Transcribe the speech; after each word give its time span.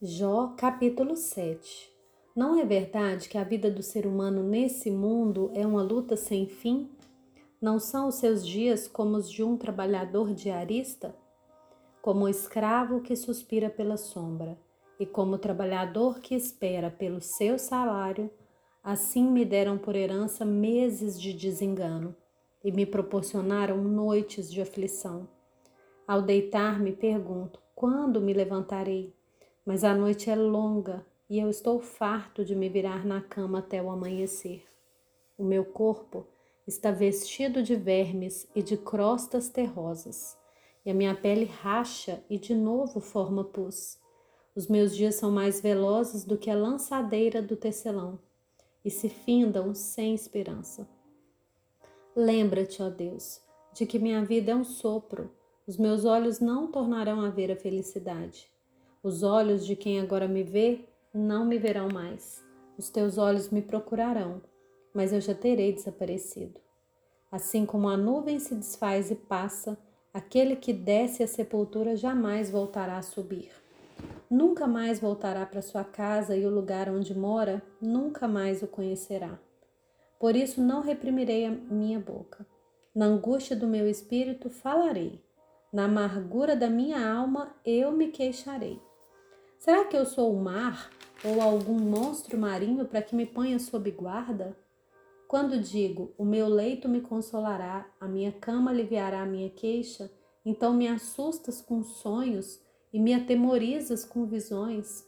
Jó 0.00 0.54
capítulo 0.56 1.16
7 1.16 1.90
Não 2.36 2.56
é 2.56 2.64
verdade 2.64 3.28
que 3.28 3.36
a 3.36 3.42
vida 3.42 3.68
do 3.68 3.82
ser 3.82 4.06
humano 4.06 4.44
nesse 4.44 4.92
mundo 4.92 5.50
é 5.52 5.66
uma 5.66 5.82
luta 5.82 6.16
sem 6.16 6.46
fim? 6.46 6.88
Não 7.60 7.80
são 7.80 8.06
os 8.06 8.14
seus 8.14 8.46
dias 8.46 8.86
como 8.86 9.16
os 9.16 9.28
de 9.28 9.42
um 9.42 9.56
trabalhador 9.56 10.32
diarista? 10.32 11.16
Como 12.00 12.26
o 12.26 12.28
escravo 12.28 13.00
que 13.00 13.16
suspira 13.16 13.68
pela 13.68 13.96
sombra, 13.96 14.56
e 15.00 15.04
como 15.04 15.34
o 15.34 15.38
trabalhador 15.38 16.20
que 16.20 16.36
espera 16.36 16.92
pelo 16.92 17.20
seu 17.20 17.58
salário, 17.58 18.30
assim 18.84 19.28
me 19.28 19.44
deram 19.44 19.76
por 19.76 19.96
herança 19.96 20.44
meses 20.44 21.20
de 21.20 21.32
desengano 21.32 22.14
e 22.62 22.70
me 22.70 22.86
proporcionaram 22.86 23.82
noites 23.82 24.48
de 24.48 24.60
aflição. 24.60 25.28
Ao 26.06 26.22
deitar-me, 26.22 26.92
pergunto: 26.92 27.60
quando 27.74 28.20
me 28.20 28.32
levantarei? 28.32 29.17
Mas 29.68 29.84
a 29.84 29.94
noite 29.94 30.30
é 30.30 30.34
longa 30.34 31.04
e 31.28 31.38
eu 31.38 31.50
estou 31.50 31.78
farto 31.78 32.42
de 32.42 32.54
me 32.54 32.70
virar 32.70 33.04
na 33.04 33.20
cama 33.20 33.58
até 33.58 33.82
o 33.82 33.90
amanhecer. 33.90 34.64
O 35.36 35.44
meu 35.44 35.62
corpo 35.62 36.26
está 36.66 36.90
vestido 36.90 37.62
de 37.62 37.76
vermes 37.76 38.48
e 38.54 38.62
de 38.62 38.78
crostas 38.78 39.50
terrosas, 39.50 40.38
e 40.86 40.90
a 40.90 40.94
minha 40.94 41.14
pele 41.14 41.44
racha 41.44 42.24
e 42.30 42.38
de 42.38 42.54
novo 42.54 42.98
forma 42.98 43.44
pus. 43.44 43.98
Os 44.56 44.66
meus 44.68 44.96
dias 44.96 45.16
são 45.16 45.30
mais 45.30 45.60
velozes 45.60 46.24
do 46.24 46.38
que 46.38 46.48
a 46.48 46.56
lançadeira 46.56 47.42
do 47.42 47.54
tecelão, 47.54 48.18
e 48.82 48.90
se 48.90 49.10
findam 49.10 49.74
sem 49.74 50.14
esperança. 50.14 50.88
Lembra-te, 52.16 52.82
ó 52.82 52.88
Deus, 52.88 53.42
de 53.74 53.84
que 53.84 53.98
minha 53.98 54.24
vida 54.24 54.52
é 54.52 54.56
um 54.56 54.64
sopro, 54.64 55.30
os 55.66 55.76
meus 55.76 56.06
olhos 56.06 56.40
não 56.40 56.72
tornarão 56.72 57.20
a 57.20 57.28
ver 57.28 57.52
a 57.52 57.56
felicidade. 57.56 58.50
Os 59.02 59.22
olhos 59.22 59.64
de 59.64 59.76
quem 59.76 60.00
agora 60.00 60.26
me 60.26 60.42
vê 60.42 60.80
não 61.14 61.44
me 61.44 61.56
verão 61.56 61.88
mais. 61.88 62.44
Os 62.76 62.88
teus 62.90 63.16
olhos 63.16 63.48
me 63.48 63.62
procurarão, 63.62 64.42
mas 64.92 65.12
eu 65.12 65.20
já 65.20 65.34
terei 65.34 65.72
desaparecido. 65.72 66.60
Assim 67.30 67.64
como 67.64 67.88
a 67.88 67.96
nuvem 67.96 68.40
se 68.40 68.56
desfaz 68.56 69.10
e 69.10 69.14
passa, 69.14 69.78
aquele 70.12 70.56
que 70.56 70.72
desce 70.72 71.22
à 71.22 71.28
sepultura 71.28 71.94
jamais 71.94 72.50
voltará 72.50 72.96
a 72.96 73.02
subir. 73.02 73.52
Nunca 74.28 74.66
mais 74.66 74.98
voltará 74.98 75.46
para 75.46 75.62
sua 75.62 75.84
casa 75.84 76.36
e 76.36 76.44
o 76.44 76.50
lugar 76.50 76.88
onde 76.88 77.16
mora 77.16 77.62
nunca 77.80 78.26
mais 78.26 78.62
o 78.62 78.66
conhecerá. 78.66 79.38
Por 80.18 80.34
isso 80.34 80.60
não 80.60 80.82
reprimirei 80.82 81.46
a 81.46 81.50
minha 81.50 82.00
boca. 82.00 82.44
Na 82.92 83.06
angústia 83.06 83.54
do 83.54 83.68
meu 83.68 83.88
espírito 83.88 84.50
falarei. 84.50 85.22
Na 85.72 85.84
amargura 85.84 86.56
da 86.56 86.68
minha 86.68 87.08
alma 87.08 87.54
eu 87.64 87.92
me 87.92 88.08
queixarei. 88.08 88.87
Será 89.58 89.84
que 89.84 89.96
eu 89.96 90.06
sou 90.06 90.32
o 90.32 90.40
mar 90.40 90.88
ou 91.24 91.42
algum 91.42 91.78
monstro 91.80 92.38
marinho 92.38 92.86
para 92.86 93.02
que 93.02 93.16
me 93.16 93.26
ponha 93.26 93.58
sob 93.58 93.90
guarda? 93.90 94.56
Quando 95.26 95.60
digo, 95.60 96.14
o 96.16 96.24
meu 96.24 96.48
leito 96.48 96.88
me 96.88 97.00
consolará, 97.00 97.90
a 98.00 98.06
minha 98.06 98.30
cama 98.30 98.70
aliviará 98.70 99.20
a 99.20 99.26
minha 99.26 99.50
queixa, 99.50 100.10
então 100.46 100.72
me 100.72 100.86
assustas 100.86 101.60
com 101.60 101.82
sonhos 101.82 102.62
e 102.92 103.00
me 103.00 103.12
atemorizas 103.12 104.04
com 104.04 104.24
visões. 104.24 105.04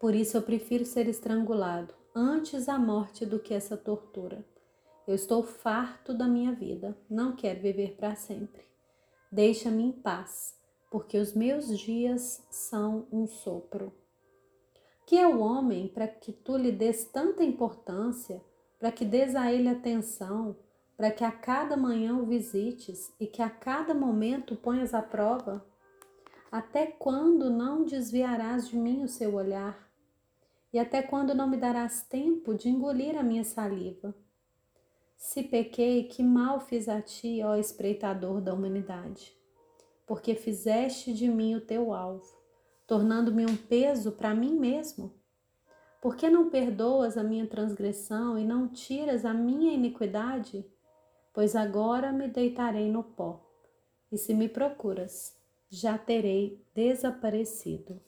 Por 0.00 0.12
isso 0.12 0.36
eu 0.36 0.42
prefiro 0.42 0.84
ser 0.84 1.08
estrangulado 1.08 1.94
antes 2.14 2.68
a 2.68 2.76
morte 2.76 3.24
do 3.24 3.38
que 3.38 3.54
essa 3.54 3.76
tortura. 3.76 4.44
Eu 5.06 5.14
estou 5.14 5.44
farto 5.44 6.12
da 6.12 6.26
minha 6.26 6.52
vida, 6.52 6.98
não 7.08 7.36
quero 7.36 7.60
viver 7.60 7.94
para 7.96 8.16
sempre. 8.16 8.64
Deixa-me 9.30 9.84
em 9.84 9.92
paz 9.92 10.56
porque 10.96 11.18
os 11.18 11.34
meus 11.34 11.78
dias 11.78 12.42
são 12.48 13.06
um 13.12 13.26
sopro. 13.26 13.92
Que 15.04 15.18
é 15.18 15.26
o 15.26 15.40
homem 15.40 15.88
para 15.88 16.08
que 16.08 16.32
tu 16.32 16.56
lhe 16.56 16.72
des 16.72 17.04
tanta 17.04 17.44
importância, 17.44 18.42
para 18.78 18.90
que 18.90 19.04
des 19.04 19.36
a 19.36 19.52
ele 19.52 19.68
atenção, 19.68 20.56
para 20.96 21.10
que 21.10 21.22
a 21.22 21.30
cada 21.30 21.76
manhã 21.76 22.16
o 22.16 22.24
visites 22.24 23.12
e 23.20 23.26
que 23.26 23.42
a 23.42 23.50
cada 23.50 23.92
momento 23.92 24.56
ponhas 24.56 24.94
à 24.94 25.02
prova? 25.02 25.62
Até 26.50 26.86
quando 26.86 27.50
não 27.50 27.84
desviarás 27.84 28.66
de 28.66 28.78
mim 28.78 29.04
o 29.04 29.08
seu 29.08 29.34
olhar? 29.34 29.90
E 30.72 30.78
até 30.78 31.02
quando 31.02 31.34
não 31.34 31.46
me 31.46 31.58
darás 31.58 32.04
tempo 32.04 32.54
de 32.54 32.70
engolir 32.70 33.18
a 33.18 33.22
minha 33.22 33.44
saliva? 33.44 34.14
Se 35.14 35.42
pequei, 35.42 36.04
que 36.04 36.22
mal 36.22 36.58
fiz 36.58 36.88
a 36.88 37.02
ti, 37.02 37.42
ó 37.44 37.54
espreitador 37.54 38.40
da 38.40 38.54
humanidade 38.54 39.36
porque 40.06 40.34
fizeste 40.36 41.12
de 41.12 41.28
mim 41.28 41.56
o 41.56 41.60
teu 41.60 41.92
alvo, 41.92 42.32
tornando-me 42.86 43.44
um 43.44 43.56
peso 43.56 44.12
para 44.12 44.34
mim 44.34 44.58
mesmo? 44.58 45.12
Por 46.00 46.14
que 46.14 46.30
não 46.30 46.48
perdoas 46.48 47.18
a 47.18 47.24
minha 47.24 47.46
transgressão 47.46 48.38
e 48.38 48.44
não 48.44 48.68
tiras 48.68 49.24
a 49.24 49.34
minha 49.34 49.72
iniquidade? 49.72 50.64
Pois 51.34 51.56
agora 51.56 52.12
me 52.12 52.28
deitarei 52.28 52.90
no 52.90 53.02
pó, 53.02 53.44
e 54.10 54.16
se 54.16 54.32
me 54.32 54.48
procuras, 54.48 55.36
já 55.68 55.98
terei 55.98 56.64
desaparecido. 56.72 58.00